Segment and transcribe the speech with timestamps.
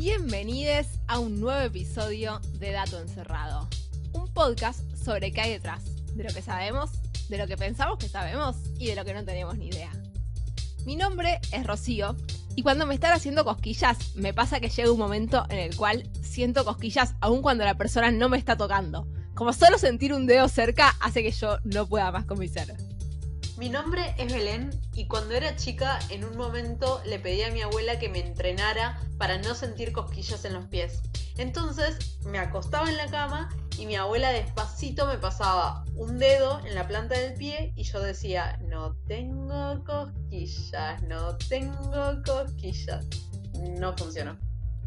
[0.00, 3.68] Bienvenidos a un nuevo episodio de Dato Encerrado,
[4.14, 5.84] un podcast sobre qué hay detrás,
[6.14, 6.90] de lo que sabemos,
[7.28, 9.92] de lo que pensamos que sabemos y de lo que no tenemos ni idea.
[10.86, 12.16] Mi nombre es Rocío
[12.56, 16.08] y cuando me están haciendo cosquillas me pasa que llega un momento en el cual
[16.22, 19.06] siento cosquillas aun cuando la persona no me está tocando.
[19.34, 22.74] Como solo sentir un dedo cerca hace que yo no pueda más con mi ser.
[23.60, 27.60] Mi nombre es Belén y cuando era chica en un momento le pedí a mi
[27.60, 31.02] abuela que me entrenara para no sentir cosquillas en los pies.
[31.36, 36.74] Entonces me acostaba en la cama y mi abuela despacito me pasaba un dedo en
[36.74, 43.04] la planta del pie y yo decía, no tengo cosquillas, no tengo cosquillas.
[43.78, 44.38] No funcionó.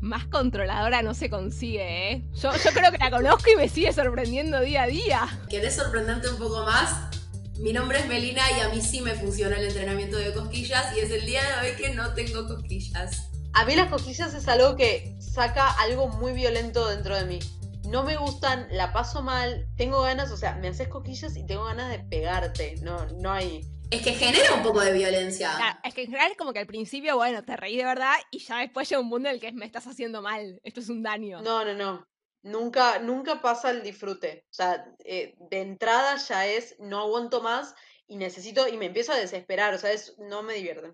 [0.01, 2.27] Más controladora no se consigue, ¿eh?
[2.33, 5.39] Yo, yo creo que la conozco y me sigue sorprendiendo día a día.
[5.47, 7.13] ¿Querés sorprenderte un poco más?
[7.63, 10.99] Mi nombre es Melina y a mí sí me funciona el entrenamiento de cosquillas y
[10.99, 13.29] es el día de hoy que no tengo cosquillas.
[13.53, 17.39] A mí las cosquillas es algo que saca algo muy violento dentro de mí.
[17.85, 21.63] No me gustan, la paso mal, tengo ganas, o sea, me haces cosquillas y tengo
[21.63, 22.75] ganas de pegarte.
[22.81, 23.65] No, no hay.
[23.91, 25.53] Es que genera un poco de violencia.
[25.55, 28.15] Claro, es que en general es como que al principio, bueno, te reí de verdad
[28.29, 30.59] y ya después llega un mundo en el que me estás haciendo mal.
[30.65, 31.41] Esto es un daño.
[31.41, 32.05] No, no, no.
[32.43, 34.45] Nunca, nunca pasa el disfrute.
[34.51, 37.73] O sea, eh, de entrada ya es, no aguanto más
[38.05, 39.73] y necesito, y me empiezo a desesperar.
[39.73, 40.93] O sea, es, no me divierte.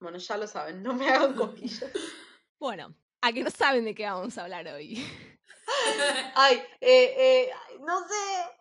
[0.00, 1.90] Bueno, ya lo saben, no me hagan cosquillas.
[2.60, 5.00] Bueno, a que no saben de qué vamos a hablar hoy.
[6.34, 7.50] Ay, eh, eh,
[7.86, 8.14] no sé,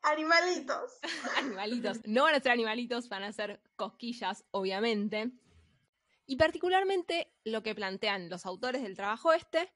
[0.03, 0.99] animalitos.
[1.35, 2.05] animalitos.
[2.05, 5.31] No van a ser animalitos, van a ser cosquillas, obviamente.
[6.27, 9.71] Y particularmente lo que plantean los autores del trabajo este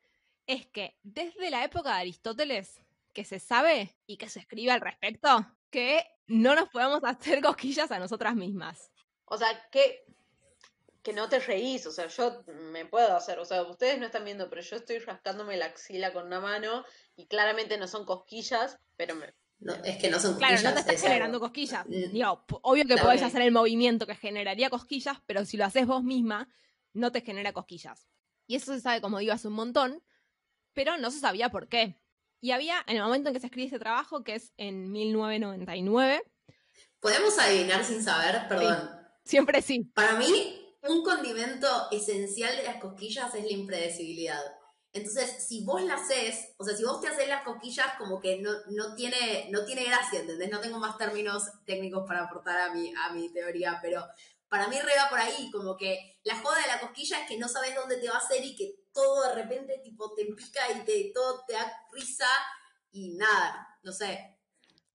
[0.53, 2.79] es que desde la época de Aristóteles,
[3.13, 7.91] que se sabe y que se escribe al respecto, que no nos podemos hacer cosquillas
[7.91, 8.91] a nosotras mismas.
[9.25, 10.05] O sea, que,
[11.03, 14.25] que no te reís, o sea, yo me puedo hacer, o sea, ustedes no están
[14.25, 16.83] viendo, pero yo estoy rascándome la axila con una mano
[17.15, 19.33] y claramente no son cosquillas, pero me...
[19.59, 20.63] No, es que no son Claro, cosquillas.
[20.63, 21.45] no te estás es generando algo.
[21.47, 21.85] cosquillas.
[21.85, 25.65] Mm, Digo, obvio que está podés hacer el movimiento que generaría cosquillas, pero si lo
[25.65, 26.49] haces vos misma,
[26.93, 28.07] no te genera cosquillas.
[28.47, 30.01] Y eso se sabe, como digo, hace un montón,
[30.73, 31.97] pero no se sabía por qué.
[32.41, 36.23] Y había, en el momento en que se escribe este trabajo, que es en 1999,
[37.01, 38.47] ¿Podemos adivinar sin saber?
[38.47, 38.89] Perdón.
[39.25, 39.91] siempre sí.
[39.95, 44.41] Para mí, un condimento esencial de las cosquillas es la impredecibilidad.
[44.93, 48.39] Entonces, si vos la haces, o sea, si vos te haces las cosquillas, como que
[48.39, 50.51] no, no, tiene, no tiene gracia, ¿entendés?
[50.51, 54.05] No tengo más términos técnicos para aportar a mi, a mi teoría, pero
[54.47, 57.47] para mí reba por ahí, como que la joda de la cosquilla es que no
[57.47, 60.85] sabes dónde te va a hacer y que todo de repente tipo te pica y
[60.85, 62.27] te, todo te da risa
[62.91, 64.37] y nada, no sé.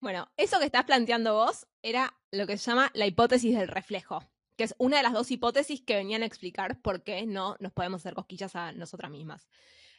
[0.00, 4.22] Bueno, eso que estás planteando vos era lo que se llama la hipótesis del reflejo,
[4.56, 7.72] que es una de las dos hipótesis que venían a explicar por qué no nos
[7.72, 9.48] podemos hacer cosquillas a nosotras mismas.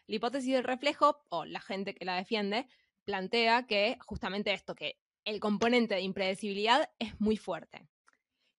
[0.05, 2.67] La hipótesis del reflejo, o la gente que la defiende,
[3.03, 7.87] plantea que justamente esto, que el componente de impredecibilidad es muy fuerte.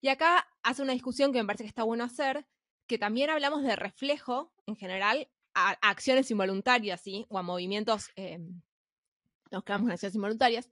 [0.01, 2.45] Y acá hace una discusión que me parece que está bueno hacer,
[2.89, 7.25] que también hablamos de reflejo en general a, a acciones involuntarias, ¿sí?
[7.29, 8.39] O a movimientos, eh,
[9.51, 10.69] nos quedamos en acciones involuntarias,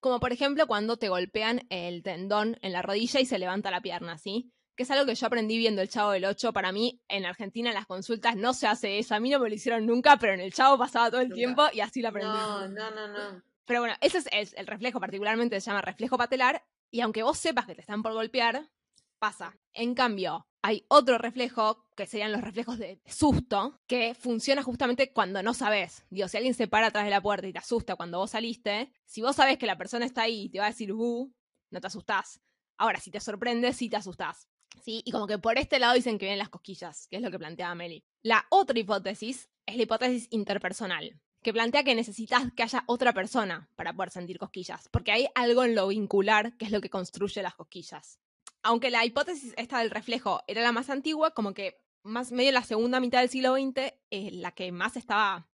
[0.00, 3.82] como por ejemplo cuando te golpean el tendón en la rodilla y se levanta la
[3.82, 4.50] pierna, ¿sí?
[4.74, 6.54] Que es algo que yo aprendí viendo el Chavo del 8.
[6.54, 9.14] Para mí, en Argentina, en las consultas no se hace eso.
[9.14, 11.36] A mí no me lo hicieron nunca, pero en el Chavo pasaba todo el Nunca.
[11.36, 12.32] tiempo y así lo aprendí.
[12.32, 13.42] No, no, no, no.
[13.66, 16.64] Pero bueno, ese es el reflejo, particularmente se llama reflejo patelar.
[16.90, 18.70] Y aunque vos sepas que te están por golpear,
[19.18, 19.54] pasa.
[19.74, 25.42] En cambio, hay otro reflejo, que serían los reflejos de susto, que funciona justamente cuando
[25.42, 26.04] no sabes.
[26.08, 28.92] Digo, si alguien se para atrás de la puerta y te asusta cuando vos saliste,
[29.04, 31.34] si vos sabes que la persona está ahí y te va a decir bu,
[31.70, 32.40] no te asustás.
[32.78, 34.48] Ahora, si te sorprende, sí te asustás.
[34.82, 35.02] ¿Sí?
[35.04, 37.38] Y como que por este lado dicen que vienen las cosquillas, que es lo que
[37.38, 38.04] planteaba Meli.
[38.22, 43.68] La otra hipótesis es la hipótesis interpersonal, que plantea que necesitas que haya otra persona
[43.76, 47.42] para poder sentir cosquillas, porque hay algo en lo vincular que es lo que construye
[47.42, 48.18] las cosquillas.
[48.62, 52.54] Aunque la hipótesis esta del reflejo era la más antigua, como que más medio en
[52.54, 55.48] la segunda mitad del siglo XX, eh, la que más estaba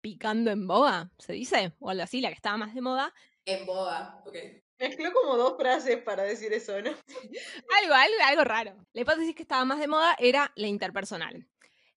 [0.00, 3.12] picando en boga, se dice, o algo así, la que estaba más de moda,
[3.44, 4.36] En boga, ok.
[4.78, 6.90] Mezcló como dos frases para decir eso, ¿no?
[7.82, 8.86] algo, algo, algo raro.
[8.92, 11.46] La hipótesis que estaba más de moda era la interpersonal.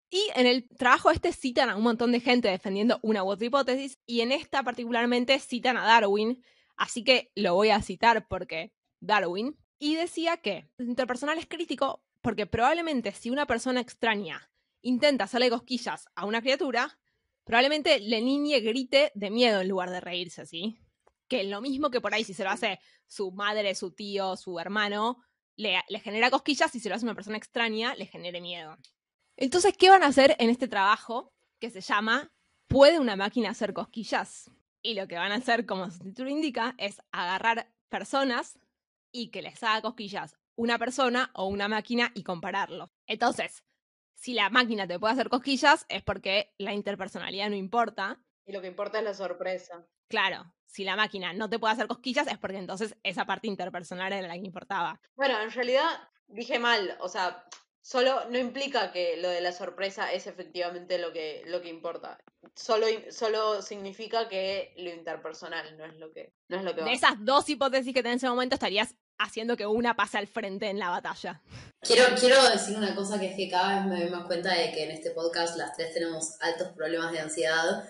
[0.10, 3.48] Y en el trabajo este citan a un montón de gente defendiendo una u otra
[3.48, 6.44] hipótesis, y en esta particularmente citan a Darwin,
[6.76, 12.04] así que lo voy a citar porque Darwin, y decía que el interpersonal es crítico
[12.22, 14.50] porque probablemente si una persona extraña
[14.82, 17.00] intenta hacerle cosquillas a una criatura,
[17.44, 20.78] probablemente el niñe grite de miedo en lugar de reírse, ¿sí?
[21.28, 24.60] Que lo mismo que por ahí si se lo hace su madre, su tío, su
[24.60, 25.24] hermano,
[25.56, 28.78] le, le genera cosquillas y si se lo hace una persona extraña, le genere miedo.
[29.36, 31.34] Entonces, ¿qué van a hacer en este trabajo?
[31.64, 32.30] que se llama
[32.68, 34.52] ¿Puede una máquina hacer cosquillas?
[34.82, 38.60] Y lo que van a hacer, como su título indica, es agarrar personas
[39.14, 42.92] y que les haga cosquillas una persona o una máquina y compararlo.
[43.08, 43.64] Entonces,
[44.14, 48.20] si la máquina te puede hacer cosquillas es porque la interpersonalidad no importa.
[48.46, 49.86] Y lo que importa es la sorpresa.
[50.08, 54.14] Claro, si la máquina no te puede hacer cosquillas es porque entonces esa parte interpersonal
[54.14, 55.00] era la que importaba.
[55.16, 55.88] Bueno, en realidad
[56.28, 57.46] dije mal, o sea,
[57.82, 62.18] solo no implica que lo de la sorpresa es efectivamente lo que, lo que importa.
[62.56, 66.88] Solo, solo significa que lo interpersonal no es lo que, no es lo que va.
[66.88, 70.28] De esas dos hipótesis que tenés en ese momento estarías haciendo que una pase al
[70.28, 71.42] frente en la batalla.
[71.82, 74.72] Quiero, quiero decir una cosa que es que cada vez me doy más cuenta de
[74.72, 77.90] que en este podcast las tres tenemos altos problemas de ansiedad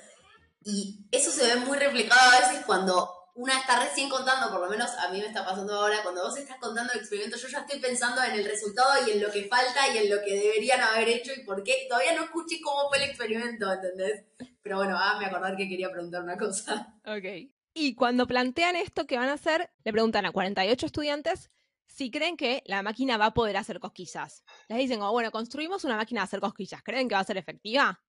[0.64, 4.70] y eso se ve muy reflejado a veces cuando una está recién contando, por lo
[4.70, 7.60] menos a mí me está pasando ahora, cuando vos estás contando el experimento, yo ya
[7.60, 10.82] estoy pensando en el resultado y en lo que falta y en lo que deberían
[10.82, 11.88] haber hecho y por qué.
[11.90, 14.26] Todavía no escuché cómo fue el experimento, ¿entendés?
[14.62, 16.94] Pero bueno, ah, me acordar que quería preguntar una cosa.
[17.06, 17.50] Ok.
[17.74, 21.50] Y cuando plantean esto que van a hacer, le preguntan a 48 estudiantes
[21.88, 24.44] si creen que la máquina va a poder hacer cosquillas.
[24.68, 26.82] Les dicen, oh, bueno, construimos una máquina de hacer cosquillas.
[26.84, 28.04] ¿Creen que va a ser efectiva?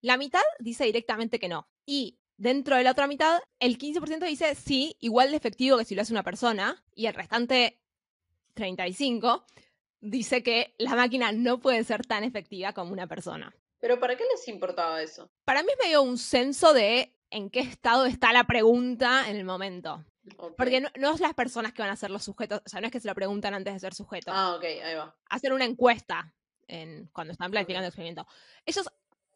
[0.00, 1.68] La mitad dice directamente que no.
[1.84, 5.94] Y dentro de la otra mitad, el 15% dice sí, igual de efectivo que si
[5.94, 6.82] lo hace una persona.
[6.94, 7.80] Y el restante
[8.54, 9.44] 35
[10.00, 13.54] dice que la máquina no puede ser tan efectiva como una persona.
[13.80, 15.30] ¿Pero para qué les importaba eso?
[15.44, 19.44] Para mí es medio un censo de en qué estado está la pregunta en el
[19.44, 20.04] momento.
[20.56, 22.86] Porque no, no, es las personas que van a ser los sujetos, o sea, no
[22.86, 24.30] es que se lo preguntan antes de ser sujeto.
[24.32, 25.16] Ah, ok, ahí va.
[25.30, 26.34] Hacen una encuesta
[26.66, 28.26] en, cuando están planificando el experimento.
[28.66, 28.88] Ellos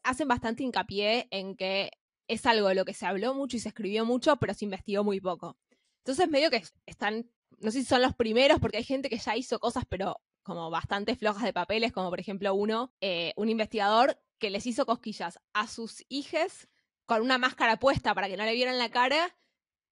[0.03, 1.91] hacen bastante hincapié en que
[2.29, 5.05] es algo de lo que se habló mucho y se escribió mucho, pero se investigó
[5.05, 5.57] muy poco.
[5.99, 9.37] Entonces, medio que están, no sé si son los primeros, porque hay gente que ya
[9.37, 14.21] hizo cosas, pero como bastante flojas de papeles, como por ejemplo uno, eh, un investigador
[14.39, 16.69] que les hizo cosquillas a sus hijes
[17.07, 19.35] con una máscara puesta para que no le vieran la cara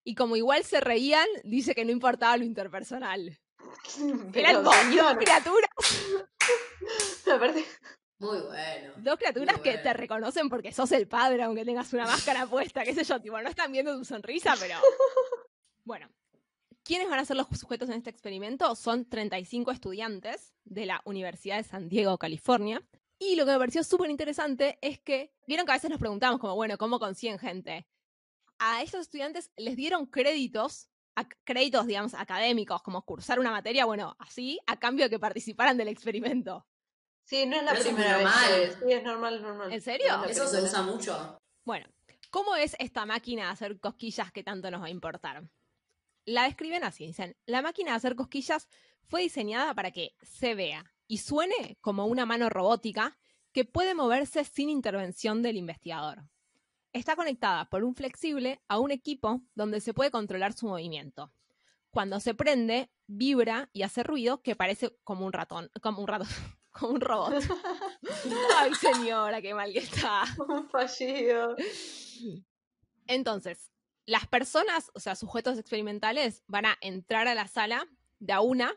[0.05, 3.39] y como igual se reían, dice que no importaba lo interpersonal.
[4.35, 4.75] Eran dos
[5.19, 5.71] criaturas.
[8.19, 8.93] Muy bueno.
[8.99, 12.95] Dos criaturas que te reconocen porque sos el padre, aunque tengas una máscara puesta, qué
[12.95, 14.77] sé yo, tipo, no están viendo tu sonrisa, pero.
[15.85, 16.09] Bueno.
[16.83, 18.75] ¿Quiénes van a ser los sujetos en este experimento?
[18.75, 22.83] Son 35 estudiantes de la Universidad de San Diego, California,
[23.21, 26.41] y lo que me pareció súper interesante es que, vieron que a veces nos preguntamos
[26.41, 27.87] como, bueno, ¿cómo consiguen gente?
[28.59, 30.89] A estos estudiantes les dieron créditos,
[31.45, 35.89] créditos, digamos, académicos, como cursar una materia, bueno, así, a cambio de que participaran del
[35.89, 36.67] experimento.
[37.23, 38.25] Sí, no es la primera vez.
[38.25, 38.77] Normal.
[38.83, 39.73] Sí, es normal, es normal.
[39.73, 40.25] ¿En serio?
[40.25, 41.39] Eso se usa mucho.
[41.65, 41.87] Bueno,
[42.31, 45.45] ¿cómo es esta máquina de hacer cosquillas que tanto nos va a importar?
[46.25, 48.67] La describen así, dicen, la máquina de hacer cosquillas
[49.09, 53.19] fue diseñada para que se vea y suene como una mano robótica
[53.51, 56.23] que puede moverse sin intervención del investigador.
[56.93, 61.33] Está conectada por un flexible a un equipo donde se puede controlar su movimiento.
[61.91, 66.29] Cuando se prende, vibra y hace ruido que parece como un ratón, como un ratón,
[66.71, 67.43] como un robot.
[68.59, 70.23] Ay, señora, qué mal que está.
[70.47, 71.57] Un fallido.
[73.09, 73.73] Entonces,
[74.07, 77.89] las personas, o sea, sujetos experimentales, van a entrar a la sala
[78.21, 78.77] de a una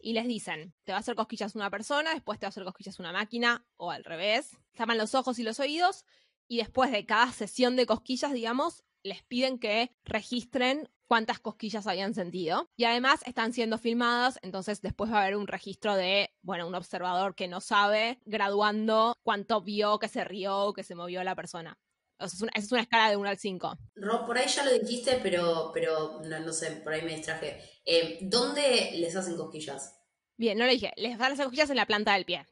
[0.00, 2.64] y les dicen, te va a hacer cosquillas una persona, después te va a hacer
[2.64, 4.56] cosquillas una máquina, o al revés.
[4.74, 6.04] Tapan los ojos y los oídos,
[6.46, 12.14] y después de cada sesión de cosquillas, digamos, les piden que registren cuántas cosquillas habían
[12.14, 12.70] sentido.
[12.76, 16.74] Y además están siendo filmadas, entonces después va a haber un registro de, bueno, un
[16.74, 21.78] observador que no sabe, graduando cuánto vio, que se rió, que se movió la persona.
[22.20, 23.78] O sea, es una, escala de 1 al 5.
[23.96, 27.62] Rob, por ahí ya lo dijiste, pero, pero no, sé, por ahí me distraje.
[27.84, 29.98] Eh, ¿Dónde les hacen cosquillas?
[30.36, 30.92] Bien, no lo dije.
[30.96, 32.46] Les hacer cosquillas en la planta del pie.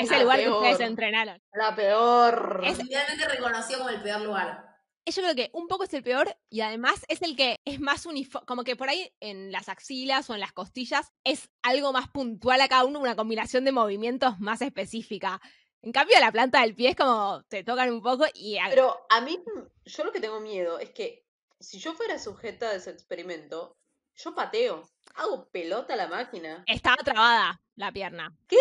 [0.00, 1.42] es el lugar que ustedes entrenaron.
[1.52, 2.62] La peor.
[2.64, 4.68] Es realmente reconocido como el peor lugar.
[5.06, 8.04] Yo creo que un poco es el peor y además es el que es más
[8.04, 12.08] uniforme, como que por ahí en las axilas o en las costillas es algo más
[12.08, 15.40] puntual a cada uno, una combinación de movimientos más específica.
[15.82, 18.58] En cambio, la planta del pie es como te tocan un poco y...
[18.68, 19.42] Pero a mí,
[19.84, 21.24] yo lo que tengo miedo es que
[21.60, 23.76] si yo fuera sujeta de ese experimento,
[24.16, 24.88] yo pateo.
[25.14, 26.64] Hago pelota a la máquina.
[26.66, 28.36] Estaba trabada la pierna.
[28.46, 28.56] ¿Qué?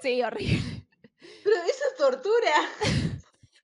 [0.00, 0.86] Sí, horrible.
[1.44, 2.52] Pero eso es tortura.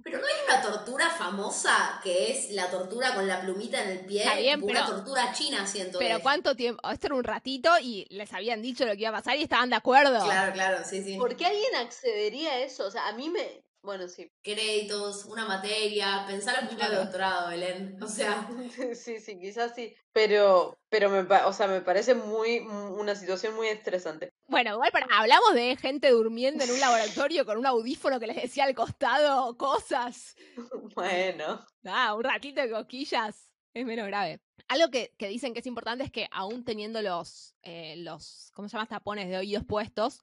[0.08, 4.06] Pero no hay una tortura famosa que es la tortura con la plumita en el
[4.06, 4.22] pie.
[4.22, 5.98] Está bien, una tortura china, siento.
[5.98, 6.88] Pero ¿cuánto tiempo?
[6.90, 9.68] Esto era un ratito y les habían dicho lo que iba a pasar y estaban
[9.68, 10.24] de acuerdo.
[10.24, 11.18] Claro, claro, sí, sí.
[11.18, 12.86] ¿Por qué alguien accedería a eso?
[12.86, 13.62] O sea, a mí me.
[13.88, 14.30] Bueno, sí.
[14.42, 17.04] créditos, una materia, pensar un poco de Claro.
[17.04, 17.96] doctorado, Belén.
[18.02, 18.46] O sea,
[18.94, 19.94] Sí, sí, quizás sí.
[20.12, 24.28] Pero, pero me, o sea, me parece muy, una situación muy estresante.
[24.46, 28.36] Bueno, igual para, hablamos de gente durmiendo en un laboratorio con un audífono que les
[28.36, 30.36] decía al costado cosas.
[30.94, 31.64] Bueno.
[31.86, 34.42] Ah, un ratito de cosquillas es menos grave.
[34.68, 38.68] Algo que, que dicen que es importante es que aún teniendo los, eh, los, ¿cómo
[38.68, 38.86] se llama?
[38.86, 40.20] Tapones de oídos puestos,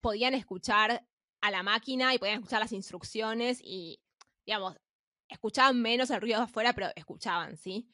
[0.00, 1.06] podían escuchar
[1.40, 4.00] a la máquina y podían escuchar las instrucciones y,
[4.46, 4.76] digamos,
[5.28, 7.88] escuchaban menos el ruido de afuera, pero escuchaban, ¿sí?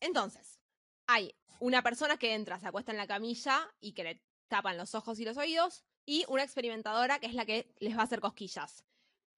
[0.00, 0.60] Entonces,
[1.06, 4.94] hay una persona que entra, se acuesta en la camilla y que le tapan los
[4.94, 8.20] ojos y los oídos, y una experimentadora que es la que les va a hacer
[8.20, 8.84] cosquillas.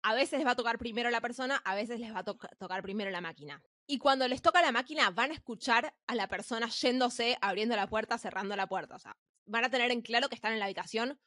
[0.03, 2.49] A veces les va a tocar primero la persona, a veces les va a toca-
[2.59, 3.63] tocar primero la máquina.
[3.87, 7.89] Y cuando les toca la máquina, van a escuchar a la persona yéndose, abriendo la
[7.89, 8.97] puerta, cerrando la puerta.
[8.97, 11.19] O sea, van a tener en claro que están en la habitación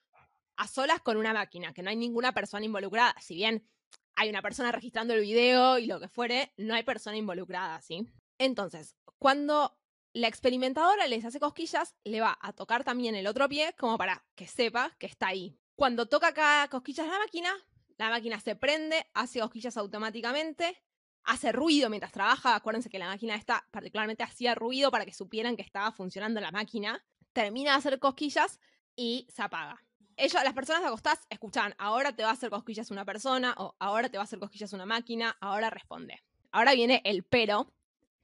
[0.58, 3.16] a solas con una máquina, que no hay ninguna persona involucrada.
[3.20, 3.68] Si bien
[4.16, 8.08] hay una persona registrando el video y lo que fuere, no hay persona involucrada, ¿sí?
[8.38, 9.78] Entonces, cuando
[10.14, 14.26] la experimentadora les hace cosquillas, le va a tocar también el otro pie como para
[14.36, 15.58] que sepa que está ahí.
[15.76, 17.54] Cuando toca cada cosquillas la máquina,
[17.98, 20.82] la máquina se prende, hace cosquillas automáticamente,
[21.24, 22.56] hace ruido mientras trabaja.
[22.56, 26.52] Acuérdense que la máquina esta particularmente hacía ruido para que supieran que estaba funcionando la
[26.52, 27.04] máquina.
[27.34, 28.60] Termina de hacer cosquillas
[28.96, 29.84] y se apaga.
[30.18, 34.10] Ellos, las personas acostadas escuchan, ahora te va a hacer cosquillas una persona, o ahora
[34.10, 36.22] te va a hacer cosquillas una máquina, ahora responde.
[36.52, 37.72] Ahora viene el pero,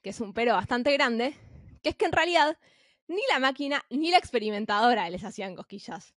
[0.02, 1.36] que es un pero bastante grande,
[1.82, 2.58] que es que en realidad
[3.08, 6.14] ni la máquina ni la experimentadora les hacían cosquillas.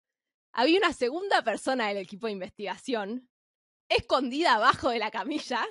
[0.51, 3.29] Había una segunda persona del equipo de investigación,
[3.87, 5.65] escondida abajo de la camilla,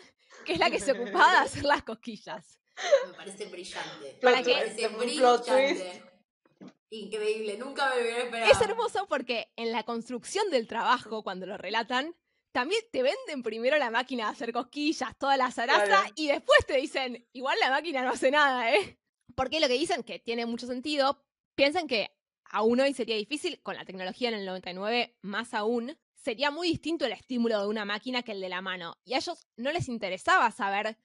[0.46, 2.60] que es la que se ocupaba de hacer las cosquillas.
[3.08, 4.18] me parece brillante.
[4.22, 6.02] Para me que- parece brillante.
[6.90, 8.52] Increíble, nunca me hubiera esperado.
[8.52, 12.14] Es hermoso porque en la construcción del trabajo, cuando lo relatan,
[12.52, 16.12] también te venden primero la máquina de hacer cosquillas, toda la zaraza, Claro.
[16.16, 18.98] y después te dicen, igual la máquina no hace nada, ¿eh?
[19.34, 21.22] Porque lo que dicen, que tiene mucho sentido,
[21.54, 22.10] piensan que
[22.50, 27.04] aún hoy sería difícil, con la tecnología en el 99 más aún, sería muy distinto
[27.04, 28.96] el estímulo de una máquina que el de la mano.
[29.04, 30.96] Y a ellos no les interesaba saber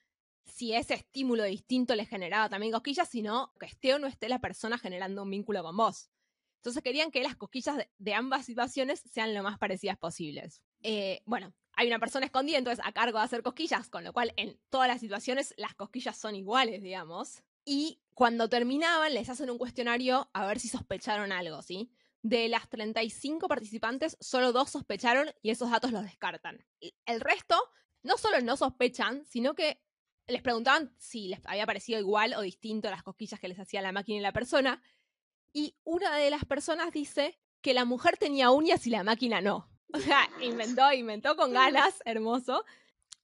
[0.46, 4.40] si ese estímulo distinto les generaba también cosquillas, sino que esté o no esté la
[4.40, 6.10] persona generando un vínculo con vos.
[6.58, 10.62] Entonces querían que las cosquillas de, ambas situaciones sean lo más parecidas posibles.
[10.82, 14.34] Eh, bueno, hay una persona escondida entonces a cargo de hacer cosquillas, con lo cual
[14.38, 17.44] en todas las situaciones las cosquillas son iguales, digamos.
[17.66, 21.92] Y cuando terminaban les hacen un cuestionario a ver si sospecharon algo, ¿sí?
[22.22, 26.66] De las 35 participantes, solo dos sospecharon y esos datos los descartan.
[27.06, 27.62] El resto
[28.04, 29.82] no solo no sospechan, sino que
[30.28, 33.92] les preguntaban si les había parecido igual o distinto las cosquillas que les hacía la
[33.92, 34.82] máquina y la persona.
[35.52, 39.70] Y una de las personas dice que la mujer tenía uñas y la máquina no.
[39.94, 42.66] O sea, inventó, inventó con ganas, hermoso.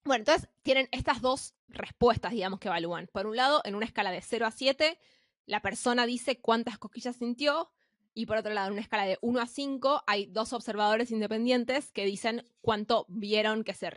[0.03, 3.08] Bueno, entonces tienen estas dos respuestas, digamos, que evalúan.
[3.12, 5.00] Por un lado, en una escala de 0 a 7,
[5.46, 7.72] la persona dice cuántas cosquillas sintió.
[8.13, 11.91] Y por otro lado, en una escala de 1 a 5, hay dos observadores independientes
[11.91, 13.89] que dicen cuánto vieron que se,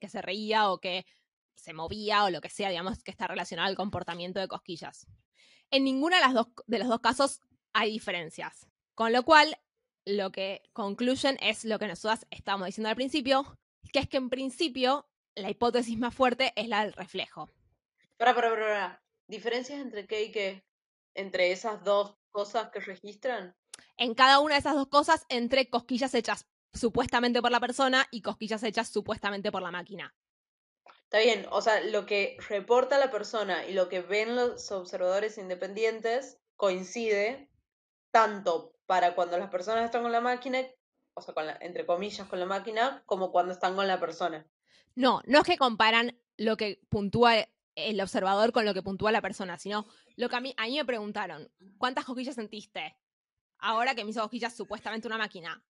[0.00, 1.06] que se reía o que
[1.58, 5.06] se movía o lo que sea, digamos, que está relacionado al comportamiento de cosquillas.
[5.70, 7.40] En ninguna de, las dos, de los dos casos
[7.72, 8.66] hay diferencias.
[8.94, 9.58] Con lo cual,
[10.06, 13.58] lo que concluyen es lo que nosotras estábamos diciendo al principio,
[13.92, 17.50] que es que en principio la hipótesis más fuerte es la del reflejo.
[18.16, 19.02] Para, para, para, para.
[19.26, 20.64] ¿Diferencias entre qué y qué?
[21.14, 23.54] Entre esas dos cosas que registran.
[23.96, 28.22] En cada una de esas dos cosas, entre cosquillas hechas supuestamente por la persona y
[28.22, 30.14] cosquillas hechas supuestamente por la máquina.
[31.10, 35.38] Está bien, o sea, lo que reporta la persona y lo que ven los observadores
[35.38, 37.48] independientes coincide
[38.10, 40.60] tanto para cuando las personas están con la máquina,
[41.14, 44.46] o sea, entre comillas con la máquina, como cuando están con la persona.
[44.96, 49.22] No, no es que comparan lo que puntúa el observador con lo que puntúa la
[49.22, 49.86] persona, sino
[50.16, 52.98] lo que a mí, a mí me preguntaron, ¿cuántas cosquillas sentiste?
[53.56, 55.64] Ahora que me hizo cosquillas supuestamente una máquina.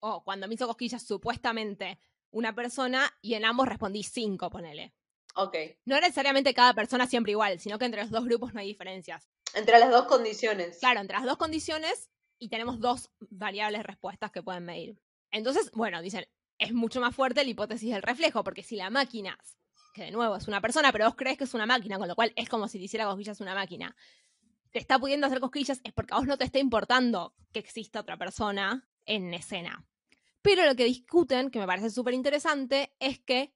[0.00, 1.98] O cuando me hizo cosquillas supuestamente
[2.30, 4.94] una persona y en ambos respondí cinco, ponele.
[5.34, 5.56] Ok.
[5.84, 9.28] No necesariamente cada persona siempre igual, sino que entre los dos grupos no hay diferencias.
[9.54, 10.78] Entre las dos condiciones.
[10.78, 15.00] Claro, entre las dos condiciones y tenemos dos variables respuestas que pueden medir.
[15.30, 16.26] Entonces, bueno, dicen,
[16.58, 19.38] es mucho más fuerte la hipótesis del reflejo, porque si la máquina,
[19.94, 22.14] que de nuevo es una persona, pero vos crees que es una máquina, con lo
[22.14, 23.96] cual es como si te hiciera cosquillas una máquina,
[24.72, 28.00] te está pudiendo hacer cosquillas, es porque a vos no te está importando que exista
[28.00, 29.86] otra persona en escena.
[30.42, 33.52] Pero lo que discuten, que me parece súper interesante, es que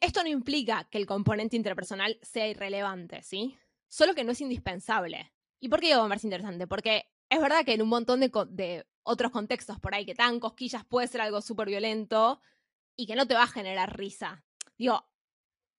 [0.00, 3.56] esto no implica que el componente interpersonal sea irrelevante, ¿sí?
[3.88, 5.32] Solo que no es indispensable.
[5.60, 6.66] ¿Y por qué digo me parece interesante?
[6.66, 10.40] Porque es verdad que en un montón de, de otros contextos por ahí que tan
[10.40, 12.40] cosquillas puede ser algo súper violento
[12.96, 14.44] y que no te va a generar risa.
[14.76, 15.08] Digo,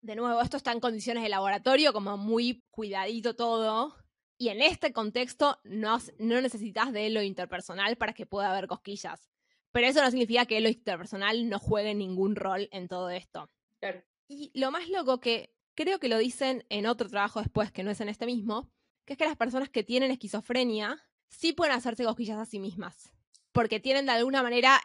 [0.01, 3.95] de nuevo, esto está en condiciones de laboratorio, como muy cuidadito todo.
[4.37, 9.28] Y en este contexto no necesitas de lo interpersonal para que pueda haber cosquillas.
[9.71, 13.49] Pero eso no significa que lo interpersonal no juegue ningún rol en todo esto.
[13.79, 14.03] Claro.
[14.27, 17.91] Y lo más loco que creo que lo dicen en otro trabajo después, que no
[17.91, 18.69] es en este mismo,
[19.05, 23.13] que es que las personas que tienen esquizofrenia sí pueden hacerse cosquillas a sí mismas.
[23.51, 24.81] Porque tienen de alguna manera,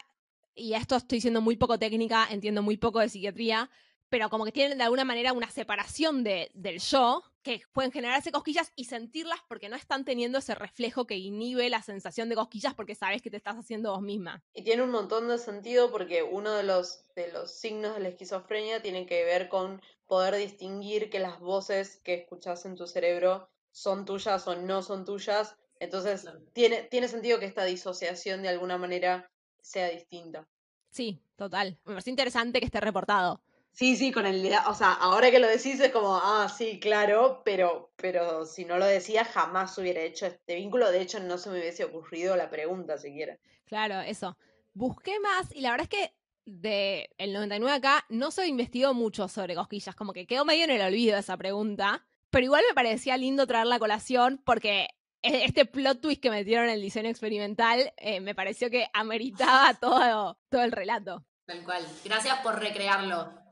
[0.54, 3.70] y esto estoy siendo muy poco técnica, entiendo muy poco de psiquiatría,
[4.08, 8.32] pero como que tienen de alguna manera una separación de, del yo, que pueden generarse
[8.32, 12.74] cosquillas y sentirlas porque no están teniendo ese reflejo que inhibe la sensación de cosquillas
[12.74, 14.42] porque sabes que te estás haciendo vos misma.
[14.54, 18.08] Y tiene un montón de sentido porque uno de los, de los signos de la
[18.08, 23.48] esquizofrenia tiene que ver con poder distinguir que las voces que escuchas en tu cerebro
[23.70, 25.56] son tuyas o no son tuyas.
[25.80, 30.48] Entonces, tiene, tiene sentido que esta disociación de alguna manera sea distinta.
[30.90, 31.78] Sí, total.
[31.84, 33.42] Me parece interesante que esté reportado.
[33.74, 37.42] Sí, sí, con el, o sea, ahora que lo decís es como, ah, sí, claro,
[37.44, 41.50] pero, pero si no lo decía jamás hubiera hecho este vínculo, de hecho no se
[41.50, 43.36] me hubiese ocurrido la pregunta siquiera.
[43.64, 44.38] Claro, eso.
[44.74, 46.14] Busqué más y la verdad es que
[46.44, 50.70] de el 99 acá no se investigó mucho sobre cosquillas, como que quedó medio en
[50.70, 54.86] el olvido esa pregunta, pero igual me parecía lindo traer la colación porque
[55.20, 59.74] e, este plot twist que metieron en el diseño experimental eh, me pareció que ameritaba
[59.80, 61.24] todo, todo el relato.
[61.44, 61.84] Tal cual.
[62.04, 63.43] Gracias por recrearlo.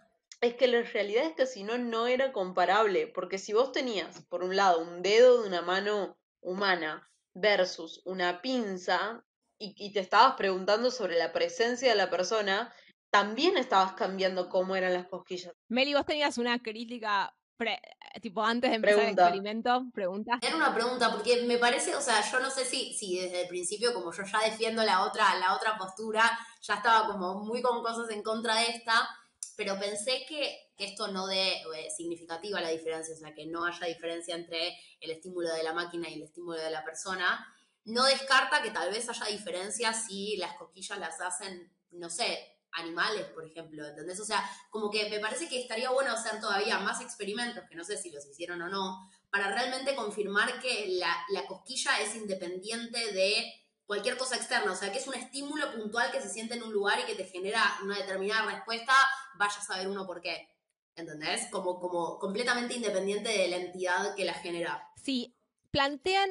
[0.43, 4.25] Es que la realidad es que si no, no era comparable, porque si vos tenías,
[4.25, 9.25] por un lado, un dedo de una mano humana versus una pinza,
[9.57, 12.75] y, te estabas preguntando sobre la presencia de la persona,
[13.11, 15.55] también estabas cambiando cómo eran las cosquillas.
[15.69, 17.33] Meli, vos tenías una crítica
[18.21, 20.41] tipo antes de empezar el experimento, pregunta.
[20.43, 23.49] Era una pregunta, porque me parece, o sea, yo no sé si, si desde el
[23.49, 26.29] principio, como yo ya defiendo la otra, la otra postura,
[26.61, 29.09] ya estaba como muy con cosas en contra de esta,
[29.63, 33.87] pero pensé que, esto no dé eh, significativa la diferencia, o sea, que no haya
[33.87, 37.47] diferencia entre el estímulo de la máquina y el estímulo de la persona.
[37.85, 43.27] No descarta que tal vez haya diferencia si las cosquillas las hacen, no sé, animales,
[43.27, 44.19] por ejemplo, ¿entendés?
[44.19, 47.85] O sea, como que me parece que estaría bueno hacer todavía más experimentos, que no
[47.85, 53.13] sé si los hicieron o no, para realmente confirmar que la, la cosquilla es independiente
[53.13, 56.63] de cualquier cosa externa, o sea, que es un estímulo puntual que se siente en
[56.63, 58.93] un lugar y que te genera una determinada respuesta,
[59.37, 60.49] vaya a saber uno por qué.
[60.95, 61.49] ¿Entendés?
[61.51, 64.91] Como, como completamente independiente de la entidad que la genera.
[65.03, 65.35] Sí,
[65.71, 66.31] plantean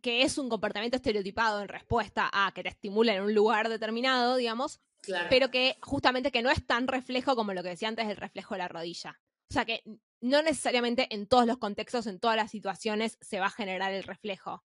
[0.00, 4.36] que es un comportamiento estereotipado en respuesta a que te estimula en un lugar determinado,
[4.36, 4.80] digamos,
[5.28, 8.54] pero que justamente que no es tan reflejo como lo que decía antes el reflejo
[8.54, 9.20] de la rodilla.
[9.50, 9.82] O sea que
[10.20, 14.04] no necesariamente en todos los contextos, en todas las situaciones se va a generar el
[14.04, 14.64] reflejo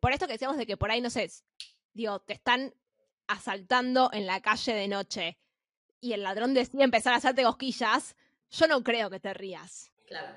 [0.00, 1.30] por esto que decíamos de que por ahí, no sé,
[1.92, 2.74] digo, te están
[3.26, 5.38] asaltando en la calle de noche
[6.00, 8.16] y el ladrón decide empezar a hacerte cosquillas,
[8.50, 9.90] yo no creo que te rías.
[10.06, 10.28] Claro.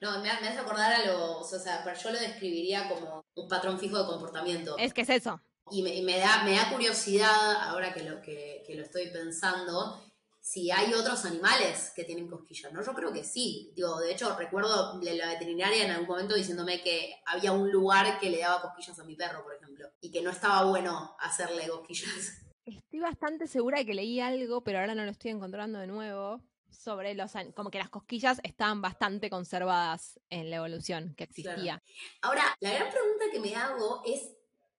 [0.00, 3.98] No, me, hace acordar a lo, o sea, yo lo describiría como un patrón fijo
[3.98, 4.76] de comportamiento.
[4.76, 5.40] Es que es eso.
[5.70, 9.98] Y me, da, me da curiosidad, ahora que lo, que, que lo estoy pensando,
[10.44, 12.84] si hay otros animales que tienen cosquillas, ¿no?
[12.84, 13.72] Yo creo que sí.
[13.74, 18.28] Digo, de hecho, recuerdo la veterinaria en algún momento diciéndome que había un lugar que
[18.28, 22.42] le daba cosquillas a mi perro, por ejemplo, y que no estaba bueno hacerle cosquillas.
[22.66, 26.42] Estoy bastante segura de que leí algo, pero ahora no lo estoy encontrando de nuevo,
[26.68, 31.82] sobre los como que las cosquillas estaban bastante conservadas en la evolución que existía.
[32.20, 34.30] Ahora, la gran pregunta que me hago es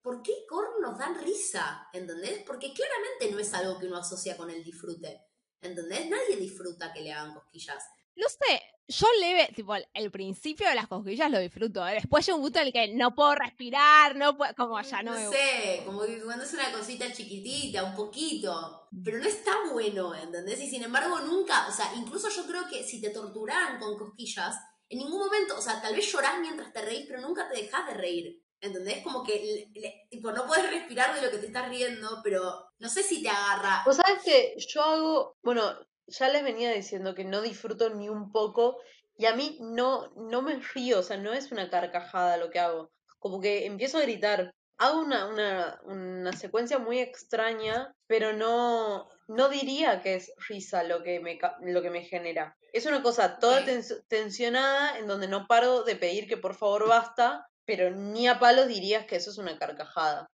[0.04, 1.90] ¿por qué cornos dan risa?
[1.92, 2.44] ¿Entendés?
[2.46, 5.26] Porque claramente no es algo que uno asocia con el disfrute.
[5.66, 6.10] ¿Entendés?
[6.10, 7.84] Nadie disfruta que le hagan cosquillas.
[8.16, 11.86] No sé, yo leve, tipo, el principio de las cosquillas lo disfruto.
[11.88, 11.96] ¿eh?
[11.96, 15.12] Después llega un punto en el que no puedo respirar, no puedo, como ya no,
[15.12, 20.14] no sé, como que cuando es una cosita chiquitita, un poquito, pero no está bueno,
[20.14, 20.62] ¿entendés?
[20.62, 24.56] Y sin embargo nunca, o sea, incluso yo creo que si te torturaran con cosquillas,
[24.88, 27.88] en ningún momento, o sea, tal vez llorás mientras te reís, pero nunca te dejas
[27.88, 28.45] de reír.
[28.66, 29.04] ¿Entendés?
[29.04, 29.70] Como que
[30.10, 33.30] tipo, no puedes respirar de lo que te estás riendo, pero no sé si te
[33.30, 33.84] agarra.
[33.86, 38.32] Vos sabes que yo hago, bueno, ya les venía diciendo que no disfruto ni un
[38.32, 38.78] poco
[39.18, 42.60] y a mí no, no me río, o sea, no es una carcajada lo que
[42.60, 42.92] hago.
[43.20, 44.54] Como que empiezo a gritar.
[44.78, 51.02] Hago una, una, una secuencia muy extraña, pero no, no diría que es risa lo
[51.02, 52.58] que me, lo que me genera.
[52.74, 53.64] Es una cosa toda
[54.10, 58.68] tensionada en donde no paro de pedir que por favor basta pero ni a palos
[58.68, 60.30] dirías que eso es una carcajada.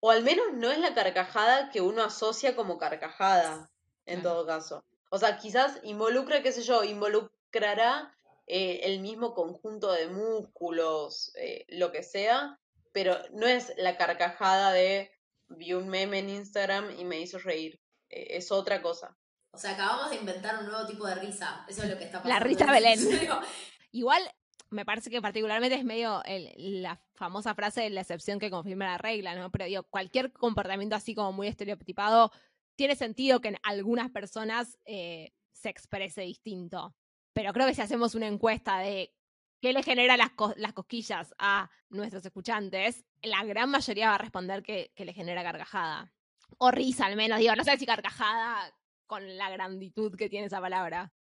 [0.00, 3.70] O al menos no es la carcajada que uno asocia como carcajada,
[4.04, 4.84] en todo caso.
[5.10, 8.14] O sea, quizás involucra, qué sé yo, involucrará
[8.46, 12.58] eh, el mismo conjunto de músculos, eh, lo que sea,
[12.92, 15.10] pero no es la carcajada de
[15.48, 17.80] vi un meme en Instagram y me hizo reír.
[18.08, 19.16] Eh, es otra cosa.
[19.50, 21.64] O sea, acabamos de inventar un nuevo tipo de risa.
[21.68, 22.38] Eso es lo que está pasando.
[22.38, 23.00] La risa Belén.
[23.92, 24.22] Igual,
[24.70, 28.86] me parece que particularmente es medio el- la famosa frase de la excepción que confirma
[28.86, 29.50] la regla, ¿no?
[29.50, 32.30] Pero digo, cualquier comportamiento así como muy estereotipado
[32.74, 36.94] tiene sentido que en algunas personas eh, se exprese distinto.
[37.32, 39.14] Pero creo que si hacemos una encuesta de
[39.60, 44.18] qué le genera las, co- las cosquillas a nuestros escuchantes, la gran mayoría va a
[44.18, 46.12] responder que, que le genera carcajada.
[46.58, 48.72] O risa al menos, digo, no sé si carcajada
[49.06, 51.12] con la granditud que tiene esa palabra.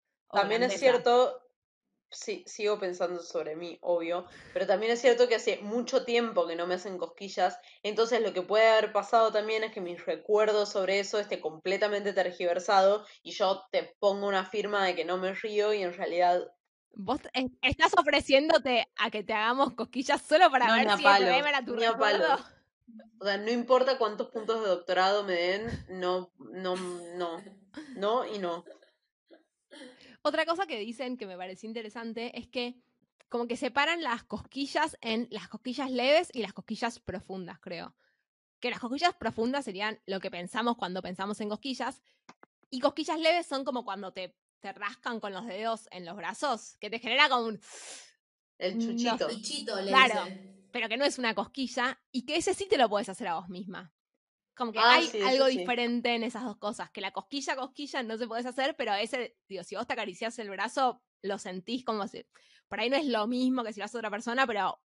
[0.41, 1.44] También es cierto,
[2.15, 6.55] sí, sigo pensando sobre mí, obvio, pero también es cierto que hace mucho tiempo que
[6.55, 10.69] no me hacen cosquillas, entonces lo que puede haber pasado también es que mis recuerdos
[10.71, 15.33] sobre eso esté completamente tergiversado y yo te pongo una firma de que no me
[15.33, 16.51] río y en realidad
[16.97, 21.27] Vos es- estás ofreciéndote a que te hagamos cosquillas solo para No, ver si palos,
[21.27, 22.39] FM era tu recuerdo.
[23.19, 26.75] O sea, no importa cuántos puntos de doctorado me den, no, no,
[27.17, 27.41] no,
[27.95, 28.63] no y no.
[30.27, 32.75] Otra cosa que dicen que me pareció interesante es que
[33.29, 37.95] como que separan las cosquillas en las cosquillas leves y las cosquillas profundas, creo.
[38.59, 42.01] Que las cosquillas profundas serían lo que pensamos cuando pensamos en cosquillas.
[42.71, 46.75] Y cosquillas leves son como cuando te, te rascan con los dedos en los brazos,
[46.79, 47.59] que te genera como un...
[48.57, 49.27] El No, chuchito.
[49.27, 50.23] Bichito le Claro.
[50.25, 50.67] dicen.
[50.71, 53.35] pero que no es una cosquilla, y que ese sí te lo puedes hacer a
[53.35, 53.93] vos misma.
[54.55, 55.57] Como que Ah, hay sí, algo sí.
[55.57, 59.35] diferente en esas dos cosas, que la cosquilla, cosquilla no se podés hacer, pero ese,
[59.49, 62.25] digo, si vos te acariciás el brazo, lo sentís como si...
[62.67, 64.79] Por ahí no es lo mismo que si lo hace otra persona, pero,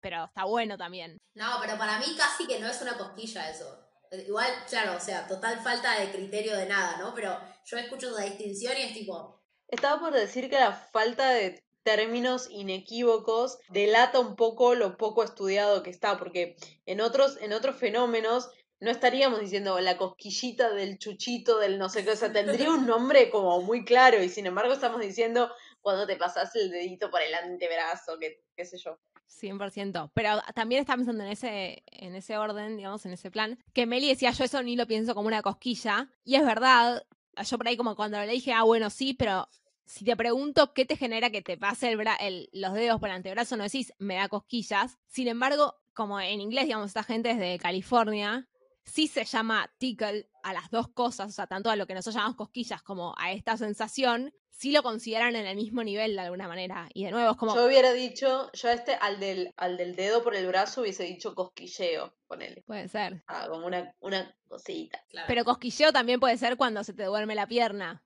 [0.00, 1.18] pero está bueno también.
[1.34, 3.86] No, pero para mí casi que no es una cosquilla eso.
[4.10, 7.14] Igual, claro, o sea, total falta de criterio de nada, ¿no?
[7.14, 11.62] Pero yo escucho esa distinción y es tipo, Estaba por decir que la falta de
[11.84, 16.56] términos inequívocos delata un poco lo poco estudiado que está, porque
[16.86, 18.50] en otros, en otros fenómenos
[18.80, 22.86] no estaríamos diciendo la cosquillita del chuchito del no sé qué, o sea, tendría un
[22.86, 27.22] nombre como muy claro, y sin embargo estamos diciendo cuando te pasas el dedito por
[27.22, 28.98] el antebrazo, que qué sé yo.
[29.28, 30.10] 100%.
[30.12, 34.08] Pero también está pensando en ese, en ese orden, digamos, en ese plan, que Meli
[34.08, 36.10] decía, yo eso ni lo pienso como una cosquilla.
[36.24, 37.06] Y es verdad,
[37.48, 39.48] yo por ahí como cuando le dije, ah, bueno, sí, pero
[39.86, 43.08] si te pregunto qué te genera que te pase el bra- el- los dedos por
[43.08, 44.98] el antebrazo, no decís, me da cosquillas.
[45.06, 48.48] Sin embargo, como en inglés, digamos, esta gente es de California,
[48.90, 52.14] sí se llama tickle a las dos cosas, o sea, tanto a lo que nosotros
[52.16, 56.48] llamamos cosquillas como a esta sensación, sí lo consideran en el mismo nivel de alguna
[56.48, 56.88] manera.
[56.92, 57.54] Y de nuevo, es como...
[57.54, 61.04] Yo hubiera dicho, yo a este, al del, al del dedo por el brazo hubiese
[61.04, 62.62] dicho cosquilleo, ponele.
[62.66, 63.22] Puede ser.
[63.26, 65.02] Ah, como una, una cosita.
[65.08, 65.26] claro.
[65.28, 68.02] Pero cosquilleo también puede ser cuando se te duerme la pierna.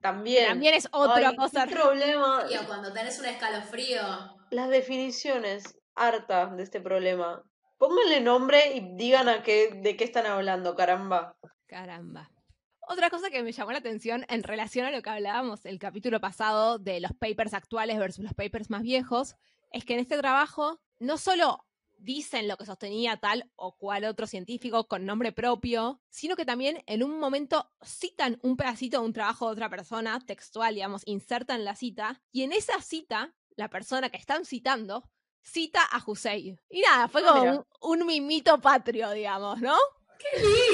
[0.00, 0.48] También.
[0.48, 1.66] También es otra Ay, cosa.
[1.66, 2.44] qué problema.
[2.50, 4.02] Y o cuando tenés un escalofrío,
[4.50, 7.42] Las definiciones, harta de este problema.
[7.82, 11.36] Pónganle nombre y digan de qué están hablando, caramba.
[11.66, 12.30] Caramba.
[12.86, 16.20] Otra cosa que me llamó la atención en relación a lo que hablábamos el capítulo
[16.20, 19.34] pasado de los papers actuales versus los papers más viejos,
[19.72, 21.66] es que en este trabajo no solo
[21.98, 26.84] dicen lo que sostenía tal o cual otro científico con nombre propio, sino que también
[26.86, 31.64] en un momento citan un pedacito de un trabajo de otra persona, textual, digamos, insertan
[31.64, 35.02] la cita, y en esa cita, la persona que están citando
[35.42, 36.60] cita a Hussein.
[36.70, 39.76] Y nada, fue como un, un mimito patrio, digamos, ¿no?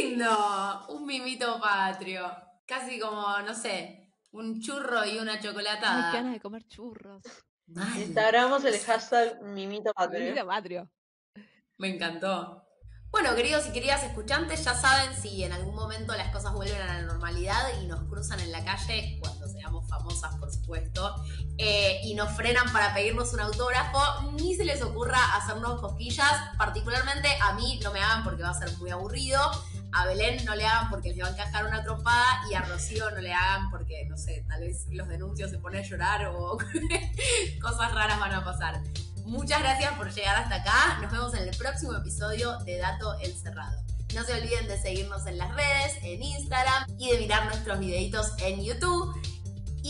[0.01, 2.31] lindo, un mimito patrio.
[2.67, 6.11] Casi como, no sé, un churro y una Ay, chocolatada.
[6.11, 7.23] qué ganas de comer churros.
[7.67, 7.99] Mal.
[7.99, 10.25] Instagramos el hashtag mimito patrio.
[10.25, 10.91] Mimito patrio.
[11.79, 12.65] Me encantó.
[13.11, 16.87] Bueno, queridos y queridas escuchantes, ya saben si en algún momento las cosas vuelven a
[17.01, 21.17] la normalidad y nos cruzan en la calle, cuando seamos famosas, por supuesto,
[21.59, 23.99] eh, y nos frenan para pedirnos un autógrafo,
[24.33, 26.33] ni se les ocurra hacernos cosquillas.
[26.57, 29.41] Particularmente a mí no me hagan porque va a ser muy aburrido.
[29.93, 33.11] A Belén no le hagan porque les va a encajar una trompada y a Rocío
[33.11, 36.59] no le hagan porque, no sé, tal vez los denuncios se ponen a llorar o
[37.61, 38.81] cosas raras van a pasar.
[39.25, 40.99] Muchas gracias por llegar hasta acá.
[41.03, 43.83] Nos vemos en el próximo episodio de Dato Encerrado.
[44.15, 48.33] No se olviden de seguirnos en las redes, en Instagram y de mirar nuestros videitos
[48.39, 49.18] en YouTube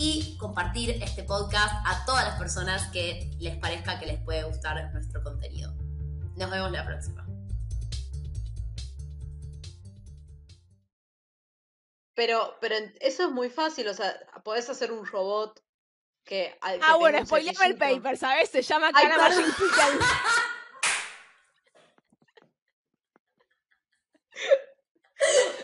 [0.01, 4.93] y compartir este podcast a todas las personas que les parezca que les puede gustar
[4.93, 5.73] nuestro contenido.
[6.37, 7.27] Nos vemos la próxima.
[12.15, 15.61] Pero, pero eso es muy fácil, o sea, podés hacer un robot
[16.23, 16.57] que...
[16.61, 18.49] al Ah, bueno, spoileame el paper, ¿sabes?
[18.49, 19.05] Se llama Ay.
[19.09, 19.47] Machine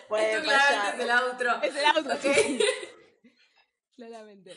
[0.09, 0.95] Esto claramente fallar.
[0.95, 1.61] es el outro.
[1.61, 3.04] Es el auto, Ok.
[3.95, 4.55] Claramente.